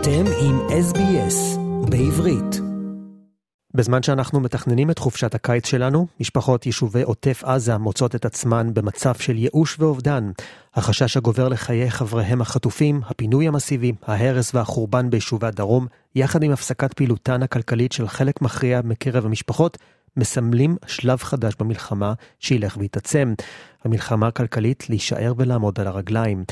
[0.00, 1.58] אתם עם SBS
[1.90, 2.60] בעברית.
[3.74, 9.14] בזמן שאנחנו מתכננים את חופשת הקיץ שלנו, משפחות יישובי עוטף עזה מוצאות את עצמן במצב
[9.14, 10.30] של ייאוש ואובדן.
[10.74, 17.42] החשש הגובר לחיי חבריהם החטופים, הפינוי המסיבי, ההרס והחורבן ביישובי הדרום, יחד עם הפסקת פעילותן
[17.42, 19.78] הכלכלית של חלק מכריע מקרב המשפחות,
[20.16, 23.34] מסמלים שלב חדש במלחמה שילך ויתעצם.
[23.84, 26.44] המלחמה הכלכלית להישאר ולעמוד על הרגליים.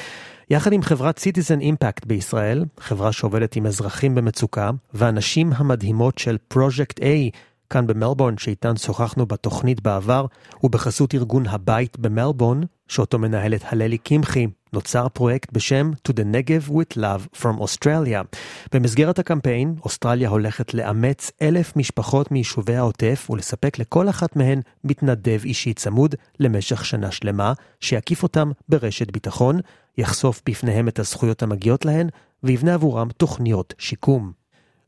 [0.51, 7.01] יחד עם חברת Citizen Impact בישראל, חברה שעובדת עם אזרחים במצוקה, והנשים המדהימות של Project
[7.01, 7.37] A,
[7.71, 10.27] כאן במלבורן, שאיתן שוחחנו בתוכנית בעבר,
[10.63, 16.99] ובחסות ארגון הבית במלבורן, שאותו מנהלת הללי קמחי, נוצר פרויקט בשם To the Negev with
[16.99, 18.39] Love from Australia.
[18.75, 25.75] במסגרת הקמפיין, אוסטרליה הולכת לאמץ אלף משפחות מיישובי העוטף ולספק לכל אחת מהן מתנדב אישי
[25.75, 29.61] צמוד למשך שנה שלמה, שיקיף אותם ברשת ביטחון,
[29.99, 32.09] יחשוף בפניהם את הזכויות המגיעות להן,
[32.43, 34.33] ויבנה עבורם תוכניות שיקום.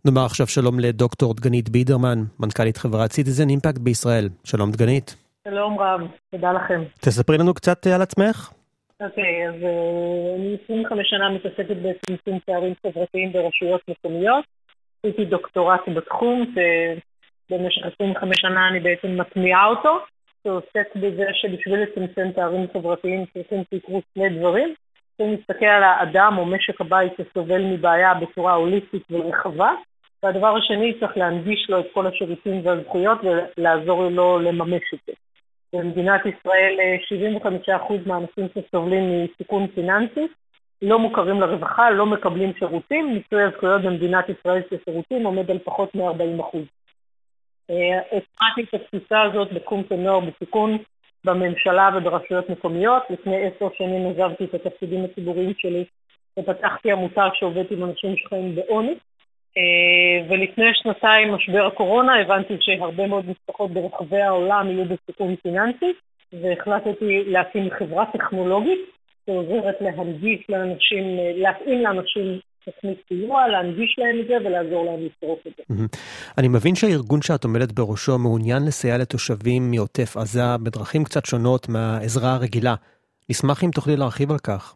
[0.05, 4.29] נאמר עכשיו שלום לדוקטור דגנית בידרמן, מנכ"לית חברת סיטיזן אימפקט בישראל.
[4.45, 5.17] שלום דגנית.
[5.49, 6.83] שלום רב, תודה לכם.
[7.01, 8.51] תספרי לנו קצת על עצמך.
[9.01, 14.45] אוקיי, אז אה, אני 25 שנה מתעסקת בצמצום פערים חברתיים ברשויות מקומיות.
[15.03, 19.99] עשיתי דוקטורט בתחום, שבמשך 25 שנה אני בעצם מטמיעה אותו,
[20.45, 24.75] שעוסק בזה שבשביל לצמצם פערים חברתיים צריכים שיקרו שני דברים.
[25.17, 29.73] צריכים להסתכל על האדם או משק הבית שסובל מבעיה בצורה הוליסטית ורחבה,
[30.23, 35.13] והדבר השני צריך להנגיש לו את כל השירותים והזכויות ולעזור לו לממש את זה.
[35.73, 36.77] במדינת ישראל
[37.69, 40.27] 75% אה, מהאנשים שסובלים מסיכון פיננסי
[40.83, 45.95] לא מוכרים לרווחה, לא מקבלים שירותים, מיצוי הזכויות במדינת ישראל של שירותים עומד על פחות
[45.95, 46.59] מ-40%.
[48.13, 49.49] הפרעתי את התפיסה הזאת
[49.89, 50.79] של נוער בסיכון
[51.25, 53.03] בממשלה וברשויות מקומיות.
[53.11, 55.85] לפני עשר שנים עזבתי את התפקידים הציבוריים שלי
[56.39, 58.95] ופתחתי עמותה שעובדת עם אנשים שחיים בעוני.
[60.29, 65.93] אה, ולפני שנתיים, משבר הקורונה, הבנתי שהרבה מאוד משפחות ברחבי העולם יהיו בסיכון פיננסי,
[66.33, 68.79] והחלטתי להקים חברה טכנולוגית
[69.27, 71.05] שעוזרת להנגיש לאנשים,
[71.35, 75.75] להתאים לאנשים תוכנית סיוע, להנגיש להם את זה ולעזור להם לצרוך את זה.
[76.39, 82.35] אני מבין שהארגון שאת עומדת בראשו מעוניין לסייע לתושבים מעוטף עזה בדרכים קצת שונות מהעזרה
[82.35, 82.75] הרגילה.
[83.31, 84.75] נשמח אם תוכלי להרחיב על כך.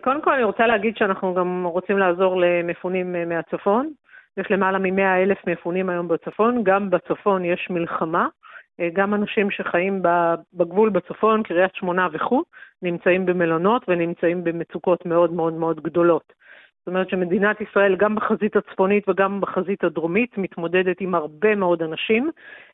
[0.00, 3.92] קודם כל אני רוצה להגיד שאנחנו גם רוצים לעזור למפונים מהצפון.
[4.36, 8.28] יש למעלה מ-100 אלף מפונים היום בצפון, גם בצפון יש מלחמה.
[8.80, 10.02] אה, גם אנשים שחיים
[10.54, 12.42] בגבול בצפון, קריית שמונה וכו',
[12.82, 16.32] נמצאים במלונות ונמצאים במצוקות מאוד מאוד מאוד גדולות.
[16.82, 22.30] זאת אומרת שמדינת ישראל, גם בחזית הצפונית וגם בחזית הדרומית, מתמודדת עם הרבה מאוד אנשים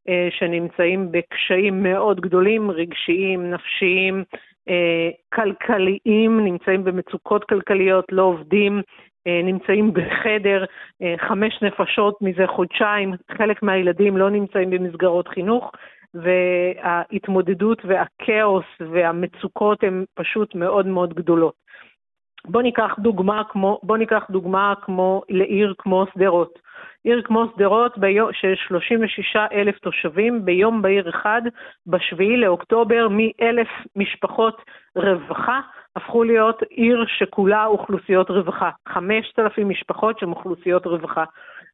[0.09, 4.25] אה, שנמצאים בקשיים מאוד גדולים, רגשיים, נפשיים,
[4.69, 8.83] אה, כלכליים, נמצאים במצוקות כלכליות, לא עובדים,
[9.27, 10.65] אה, נמצאים בחדר,
[11.03, 15.73] אה, חמש נפשות מזה חודשיים, חלק מהילדים לא נמצאים במסגרות חינוך,
[16.15, 21.55] וההתמודדות והכאוס והמצוקות הן פשוט מאוד מאוד גדולות.
[22.45, 26.59] בואו ניקח דוגמה כמו, בוא ניקח דוגמה כמו לעיר כמו שדרות.
[27.05, 27.95] עיר כמו שדרות
[28.33, 31.43] של 36 אלף תושבים, ביום בהיר אחד,
[31.87, 34.63] בשביעי לאוקטובר, מאלף משפחות
[34.97, 35.61] רווחה,
[35.97, 38.71] הפכו להיות עיר שכולה אוכלוסיות רווחה.
[38.89, 41.25] 5,000 משפחות שהן אוכלוסיות רווחה.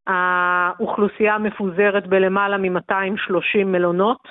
[0.07, 4.29] האוכלוסייה מפוזרת בלמעלה מ-230 מלונות.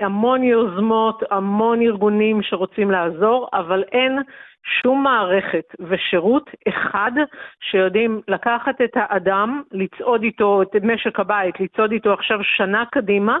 [0.00, 4.18] המון יוזמות, המון ארגונים שרוצים לעזור, אבל אין
[4.82, 7.12] שום מערכת ושירות אחד
[7.60, 13.38] שיודעים לקחת את האדם, לצעוד איתו, את משק הבית, לצעוד איתו עכשיו שנה קדימה,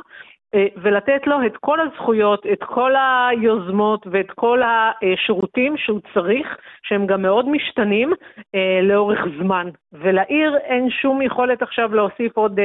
[0.54, 7.22] ולתת לו את כל הזכויות, את כל היוזמות ואת כל השירותים שהוא צריך, שהם גם
[7.22, 8.12] מאוד משתנים
[8.54, 9.68] אה, לאורך זמן.
[9.92, 12.60] ולעיר אין שום יכולת עכשיו להוסיף עוד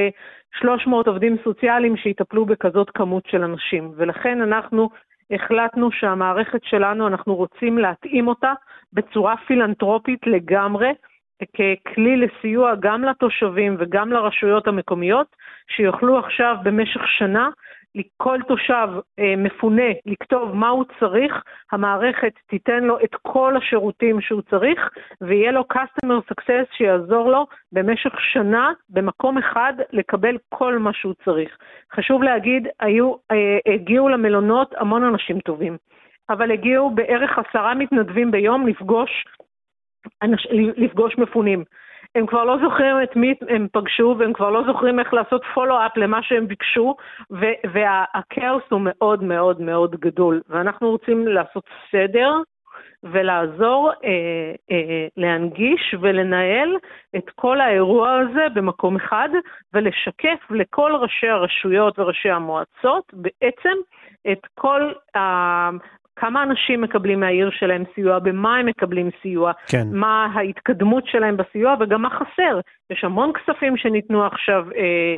[0.60, 3.92] 300 אה, עובדים סוציאליים שיטפלו בכזאת כמות של אנשים.
[3.96, 4.90] ולכן אנחנו
[5.32, 8.54] החלטנו שהמערכת שלנו, אנחנו רוצים להתאים אותה
[8.94, 10.92] בצורה פילנטרופית לגמרי,
[11.54, 15.36] ככלי לסיוע גם לתושבים וגם לרשויות המקומיות,
[15.76, 17.50] שיוכלו עכשיו במשך שנה
[18.18, 18.88] כל תושב
[19.20, 24.90] אה, מפונה לכתוב מה הוא צריך, המערכת תיתן לו את כל השירותים שהוא צריך,
[25.22, 31.58] ויהיה לו customer success שיעזור לו במשך שנה במקום אחד לקבל כל מה שהוא צריך.
[31.96, 35.78] חשוב להגיד, היו, אה, הגיעו למלונות המון אנשים טובים,
[36.30, 39.26] אבל הגיעו בערך עשרה מתנדבים ביום לפגוש,
[40.78, 41.64] לפגוש מפונים.
[42.16, 45.98] הם כבר לא זוכרים את מי הם פגשו, והם כבר לא זוכרים איך לעשות פולו-אפ
[45.98, 46.96] למה שהם ביקשו,
[47.74, 50.42] והכאוס הוא מאוד מאוד מאוד גדול.
[50.50, 52.32] ואנחנו רוצים לעשות סדר
[53.04, 56.76] ולעזור אה, אה, להנגיש ולנהל
[57.16, 59.30] את כל האירוע הזה במקום אחד,
[59.74, 63.78] ולשקף לכל ראשי הרשויות וראשי המועצות בעצם
[64.32, 64.92] את כל.
[66.16, 69.88] כמה אנשים מקבלים מהעיר שלהם סיוע, במה הם מקבלים סיוע, כן.
[69.92, 72.60] מה ההתקדמות שלהם בסיוע וגם מה חסר.
[72.90, 75.16] יש המון כספים שניתנו עכשיו אה,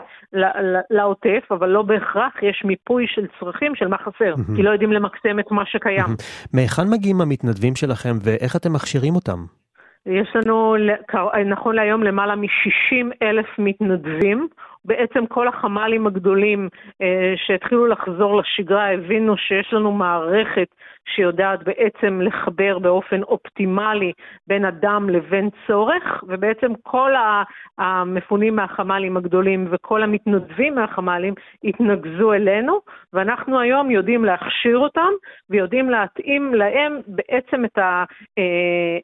[0.89, 4.55] לעוטף, אבל לא בהכרח יש מיפוי של צרכים של מה חסר, mm-hmm.
[4.55, 6.05] כי לא יודעים למקסם את מה שקיים.
[6.05, 6.49] Mm-hmm.
[6.53, 9.39] מהיכן מגיעים המתנדבים שלכם ואיך אתם מכשירים אותם?
[10.05, 10.75] יש לנו
[11.45, 14.47] נכון להיום למעלה מ-60 אלף מתנדבים.
[14.85, 16.69] בעצם כל החמ"לים הגדולים
[17.01, 20.67] אה, שהתחילו לחזור לשגרה הבינו שיש לנו מערכת
[21.15, 24.11] שיודעת בעצם לחבר באופן אופטימלי
[24.47, 27.11] בין אדם לבין צורך, ובעצם כל
[27.77, 31.33] המפונים מהחמ"לים הגדולים וכל המתנדבים מהחמ"לים
[31.63, 32.79] התנקזו אלינו,
[33.13, 35.11] ואנחנו היום יודעים להכשיר אותם
[35.49, 37.77] ויודעים להתאים להם בעצם את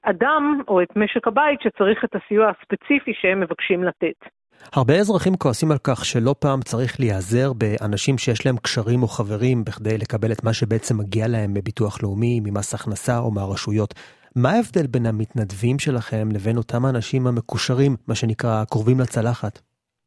[0.04, 4.41] האדם או את משק הבית שצריך את הסיוע הספציפי שהם מבקשים לתת.
[4.74, 9.64] הרבה אזרחים כועסים על כך שלא פעם צריך להיעזר באנשים שיש להם קשרים או חברים
[9.64, 13.94] בכדי לקבל את מה שבעצם מגיע להם מביטוח לאומי, ממס הכנסה או מהרשויות.
[14.36, 19.60] מה ההבדל בין המתנדבים שלכם לבין אותם האנשים המקושרים, מה שנקרא, קרובים לצלחת?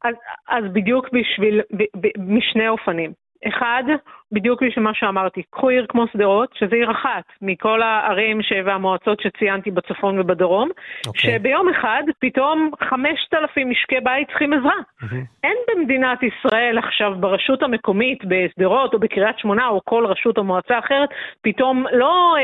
[0.03, 0.15] אז,
[0.49, 3.11] אז בדיוק בשביל, ב, ב, משני אופנים.
[3.47, 3.83] אחד,
[4.31, 9.71] בדיוק בשביל מה שאמרתי, קחו עיר כמו שדרות, שזה עיר אחת מכל הערים והמועצות שציינתי
[9.71, 11.07] בצפון ובדרום, okay.
[11.07, 11.39] אוקיי.
[11.39, 14.71] שביום אחד פתאום 5,000 משקי בית צריכים עזרה.
[15.01, 15.15] Mm-hmm.
[15.43, 20.79] אין במדינת ישראל עכשיו ברשות המקומית, בשדרות או בקריית שמונה או כל רשות או מועצה
[20.79, 21.09] אחרת,
[21.41, 22.35] פתאום לא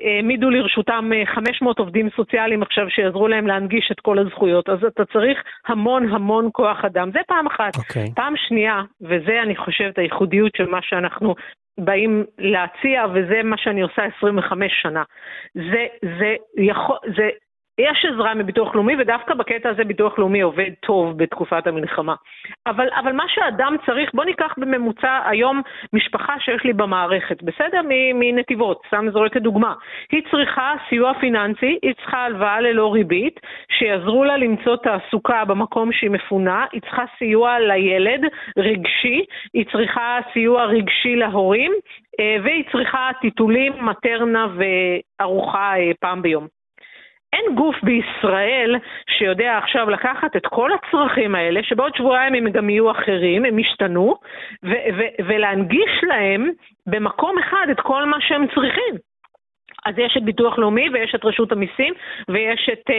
[0.00, 4.68] העמידו אה, אה, לרשותם 500 אה, עובדים סוציאליים עכשיו שיעזרו להם להנגיש את כל הזכויות.
[4.68, 7.10] אז אתה צריך המון המון כוח אדם.
[7.12, 7.76] זה פעם אחת.
[7.76, 7.78] Okay.
[7.78, 8.12] אוקיי.
[8.14, 11.34] פעם שנייה, וזה אני חושבת הייחודיות הייחודיות של מה שאנחנו
[11.78, 15.02] באים להציע, וזה מה שאני עושה 25 שנה.
[15.54, 15.86] זה,
[16.18, 17.28] זה, יכול, זה
[17.78, 22.14] יש עזרה מביטוח לאומי, ודווקא בקטע הזה ביטוח לאומי עובד טוב בתקופת המלחמה.
[22.66, 27.80] אבל, אבל מה שאדם צריך, בוא ניקח בממוצע היום משפחה שיש לי במערכת, בסדר?
[28.14, 29.74] מנתיבות, סתם זורקת דוגמה.
[30.12, 33.40] היא צריכה סיוע פיננסי, היא צריכה הלוואה ללא ריבית,
[33.78, 38.20] שיעזרו לה למצוא תעסוקה במקום שהיא מפונה, היא צריכה סיוע לילד
[38.58, 39.24] רגשי,
[39.54, 41.72] היא צריכה סיוע רגשי להורים,
[42.20, 46.61] אה, והיא צריכה טיטולים, מטרנה וארוחה אה, פעם ביום.
[47.32, 48.76] אין גוף בישראל
[49.18, 54.14] שיודע עכשיו לקחת את כל הצרכים האלה, שבעוד שבועיים הם גם יהיו אחרים, הם ישתנו,
[55.26, 56.50] ולהנגיש להם
[56.86, 59.11] במקום אחד את כל מה שהם צריכים.
[59.86, 61.94] אז יש את ביטוח לאומי ויש את רשות המיסים
[62.28, 62.94] ויש את אה,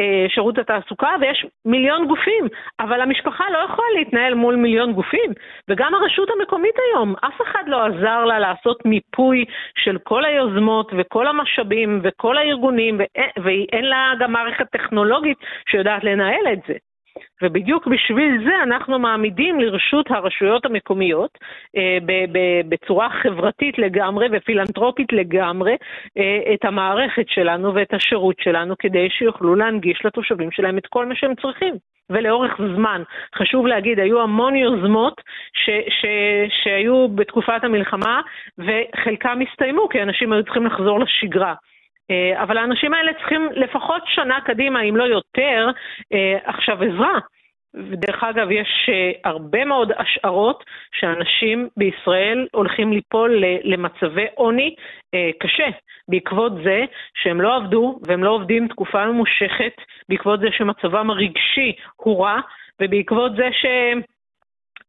[0.00, 2.48] אה, שירות התעסוקה ויש מיליון גופים,
[2.80, 5.32] אבל המשפחה לא יכולה להתנהל מול מיליון גופים.
[5.68, 9.44] וגם הרשות המקומית היום, אף אחד לא עזר לה לעשות מיפוי
[9.84, 13.00] של כל היוזמות וכל המשאבים וכל הארגונים,
[13.44, 15.38] ואין לה גם מערכת טכנולוגית
[15.68, 16.74] שיודעת לנהל את זה.
[17.42, 21.38] ובדיוק בשביל זה אנחנו מעמידים לרשות הרשויות המקומיות
[21.76, 21.98] אה,
[22.68, 25.76] בצורה חברתית לגמרי ופילנטרופית לגמרי
[26.18, 31.14] אה, את המערכת שלנו ואת השירות שלנו כדי שיוכלו להנגיש לתושבים שלהם את כל מה
[31.14, 31.74] שהם צריכים.
[32.10, 33.02] ולאורך זמן.
[33.34, 35.20] חשוב להגיד, היו המון יוזמות
[35.52, 36.06] ש, ש,
[36.62, 38.20] שהיו בתקופת המלחמה
[38.58, 41.54] וחלקם הסתיימו כי אנשים היו צריכים לחזור לשגרה.
[42.10, 45.70] אה, אבל האנשים האלה צריכים לפחות שנה קדימה, אם לא יותר,
[46.12, 47.18] אה, עכשיו עזרה.
[47.74, 54.74] ודרך אגב, יש אה, הרבה מאוד השערות שאנשים בישראל הולכים ליפול למצבי עוני
[55.40, 55.66] קשה,
[56.08, 56.84] בעקבות זה
[57.14, 59.72] שהם לא עבדו והם לא עובדים תקופה ממושכת,
[60.08, 62.40] בעקבות זה שמצבם הרגשי הוא רע,
[62.82, 64.00] ובעקבות זה שהם...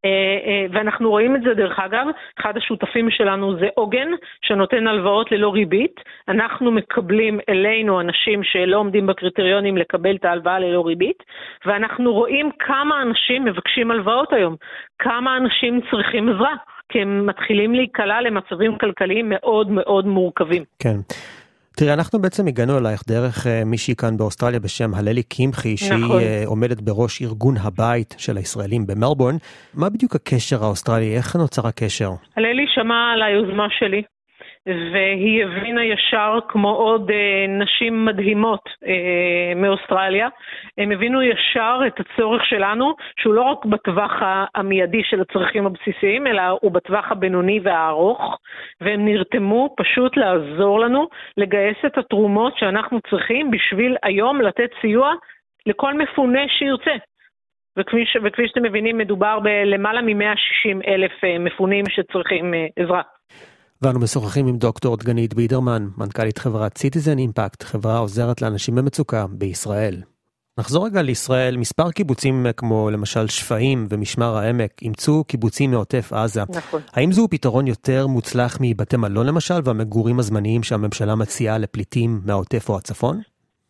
[0.06, 0.10] אה,
[0.46, 2.08] אה, ואנחנו רואים את זה דרך אגב,
[2.39, 4.08] אחד השותפים שלנו זה עוגן,
[4.41, 5.96] שנותן הלוואות ללא ריבית.
[6.27, 11.24] אנחנו מקבלים אלינו אנשים שלא עומדים בקריטריונים לקבל את ההלוואה ללא ריבית,
[11.65, 14.56] ואנחנו רואים כמה אנשים מבקשים הלוואות היום,
[15.00, 16.56] כמה אנשים צריכים עזרה.
[16.91, 20.63] כי הם מתחילים להיקלע למצבים כלכליים מאוד מאוד מורכבים.
[20.79, 20.96] כן.
[21.77, 26.21] תראי, אנחנו בעצם הגענו אלייך דרך uh, מישהי כאן באוסטרליה בשם הללי קמחי, שהיא נכון.
[26.21, 29.35] uh, עומדת בראש ארגון הבית של הישראלים במלבורן.
[29.73, 31.15] מה בדיוק הקשר האוסטרלי?
[31.17, 32.09] איך נוצר הקשר?
[32.38, 34.01] הללי שמעה על היוזמה שלי,
[34.65, 40.27] והיא הבינה ישר, כמו עוד אה, נשים מדהימות אה, מאוסטרליה,
[40.77, 44.11] הם הבינו ישר את הצורך שלנו, שהוא לא רק בטווח
[44.55, 48.37] המיידי של הצרכים הבסיסיים, אלא הוא בטווח הבינוני והארוך,
[48.81, 55.13] והם נרתמו פשוט לעזור לנו לגייס את התרומות שאנחנו צריכים בשביל היום לתת סיוע
[55.65, 56.95] לכל מפונה שירצה.
[57.77, 63.01] וכפי, ש, וכפי שאתם מבינים, מדובר בלמעלה מ-160 אלף אה, מפונים שצריכים אה, עזרה.
[63.81, 70.01] ואנו משוחחים עם דוקטור דגנית בידרמן, מנכ"לית חברת סיטיזן אימפקט, חברה עוזרת לאנשים במצוקה בישראל.
[70.59, 76.43] נחזור רגע לישראל, מספר קיבוצים כמו למשל שפיים ומשמר העמק אימצו קיבוצים מעוטף עזה.
[76.50, 76.81] נכון.
[76.93, 82.77] האם זהו פתרון יותר מוצלח מבתי מלון למשל והמגורים הזמניים שהממשלה מציעה לפליטים מהעוטף או
[82.77, 83.21] הצפון?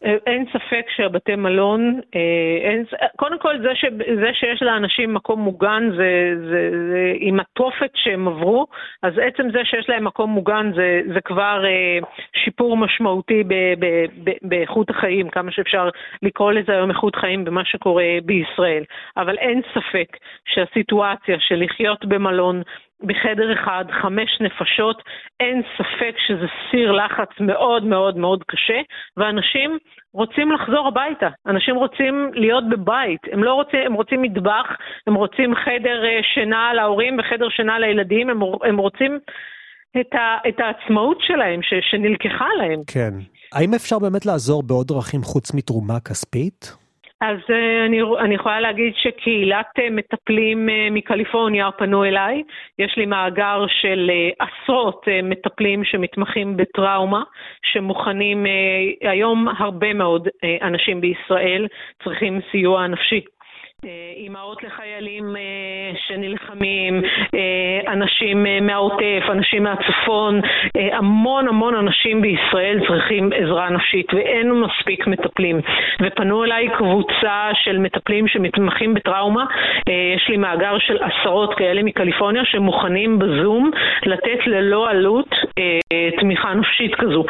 [0.02, 5.90] אין ספק שהבתי מלון, אה, אין, קודם כל זה, ש, זה שיש לאנשים מקום מוגן
[5.98, 8.68] זה, זה, זה עם התופת שהם עברו,
[9.04, 12.00] אז עצם זה שיש להם מקום מוגן זה, זה כבר אה,
[12.44, 13.86] שיפור משמעותי ב, ב,
[14.24, 15.90] ב, באיכות החיים, כמה שאפשר
[16.22, 18.84] לקרוא לזה היום איכות חיים במה שקורה בישראל.
[19.18, 22.62] אבל אין ספק שהסיטואציה של לחיות במלון
[23.04, 25.04] בחדר אחד, חמש נפשות,
[25.40, 28.82] אין ספק שזה סיר לחץ מאוד מאוד מאוד קשה,
[29.18, 29.78] ואנשים
[30.14, 34.68] רוצים לחזור הביתה, אנשים רוצים להיות בבית, הם לא רוצים, הם רוצים מטבח,
[35.08, 39.20] הם רוצים חדר אה, שינה להורים וחדר שינה לילדים, הם, הם רוצים
[40.02, 42.82] את, ה, את העצמאות שלהם ש, שנלקחה להם.
[42.88, 43.14] כן.
[43.54, 46.79] האם אפשר באמת לעזור בעוד דרכים חוץ מתרומה כספית?
[47.22, 52.44] אז uh, אני, אני יכולה להגיד שקהילת uh, מטפלים uh, מקליפורניה פנו אליי.
[52.80, 57.24] יש לי מאגר של עשרות מטפלים שמתמחים בטראומה,
[57.64, 58.46] שמוכנים,
[59.02, 60.28] היום הרבה מאוד
[60.62, 61.68] אנשים בישראל
[62.04, 63.22] צריכים סיוע נפשי.
[64.20, 65.42] אה, אימהות לחיילים אה,
[66.08, 67.02] שנלחמים,
[67.36, 70.42] אה, אנשים מהעוטף, אנשים מהצפון,
[70.92, 75.62] המון המון אנשים בישראל צריכים עזרה נפשית ואין מספיק מטפלים.
[76.02, 79.46] ופנו אליי קבוצה של מטפלים שמתמחים בטראומה,
[80.16, 83.72] יש לי מאגר של עשרות כאלה מקליפורניה שמוכנים בזום
[84.06, 85.30] לתת ללא עלות
[86.20, 87.26] תמיכה נפשית כזו.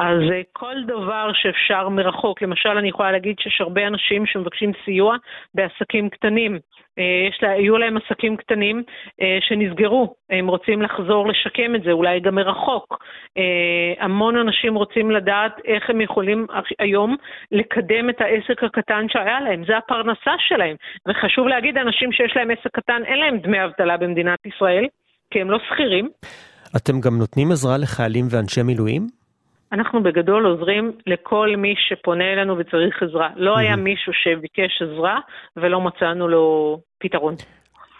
[0.00, 0.20] אז
[0.52, 5.16] כל דבר שאפשר מרחוק, למשל אני יכולה להגיד שיש הרבה אנשים שמבקשים סיוע
[5.54, 6.58] בעסקים עסקים קטנים.
[6.98, 8.82] אה, יש לה, היו להם עסקים קטנים
[9.20, 13.04] אה, שנסגרו, הם רוצים לחזור לשקם את זה, אולי גם מרחוק.
[13.38, 16.46] אה, המון אנשים רוצים לדעת איך הם יכולים
[16.78, 17.16] היום
[17.52, 20.76] לקדם את העסק הקטן שהיה להם, זה הפרנסה שלהם.
[21.08, 24.86] וחשוב להגיד, אנשים שיש להם עסק קטן, אין להם דמי אבטלה במדינת ישראל,
[25.30, 26.08] כי הם לא שכירים.
[26.76, 29.23] אתם גם נותנים עזרה לחיילים ואנשי מילואים?
[29.74, 33.28] אנחנו בגדול עוזרים לכל מי שפונה אלינו וצריך עזרה.
[33.36, 35.18] לא היה מישהו שביקש עזרה
[35.56, 37.34] ולא מצאנו לו פתרון.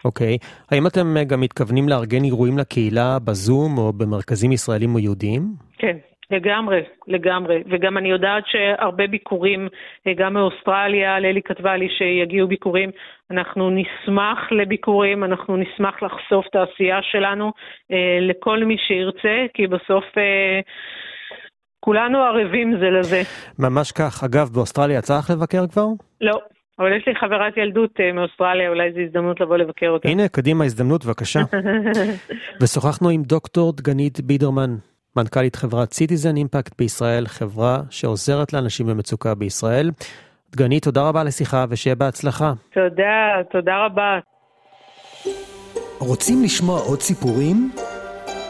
[0.04, 0.36] אוקיי.
[0.40, 0.46] Okay.
[0.70, 5.42] האם אתם גם מתכוונים לארגן אירועים לקהילה בזום או במרכזים ישראלים או יהודיים?
[5.78, 5.96] כן,
[6.30, 7.62] לגמרי, לגמרי.
[7.70, 9.68] וגם אני יודעת שהרבה ביקורים,
[10.16, 12.90] גם מאוסטרליה, ללי כתבה לי שיגיעו ביקורים.
[13.30, 17.52] אנחנו נשמח לביקורים, אנחנו נשמח לחשוף את העשייה שלנו
[17.92, 20.04] אה, לכל מי שירצה, כי בסוף...
[20.18, 20.60] אה,
[21.84, 23.22] כולנו ערבים זה לזה.
[23.58, 24.24] ממש כך.
[24.24, 25.86] אגב, באוסטרליה יצא לך לבקר כבר?
[26.20, 26.40] לא.
[26.78, 30.08] אבל יש לי חברת ילדות אה, מאוסטרליה, אולי זו הזדמנות לבוא לבקר אותה.
[30.08, 31.40] הנה, קדימה, הזדמנות, בבקשה.
[32.60, 34.70] ושוחחנו עם דוקטור דגנית בידרמן,
[35.16, 39.90] מנכ"לית חברת סיטיזן אימפקט בישראל, חברה שעוזרת לאנשים במצוקה בישראל.
[40.52, 42.52] דגנית, תודה רבה על השיחה ושיהיה בהצלחה.
[42.74, 44.18] תודה, תודה רבה.
[45.98, 47.70] רוצים לשמוע עוד סיפורים?